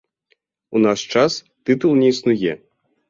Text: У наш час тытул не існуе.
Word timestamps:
У 0.79 0.81
наш 0.85 1.03
час 1.15 1.37
тытул 1.69 1.91
не 2.01 2.07
існуе. 2.13 2.57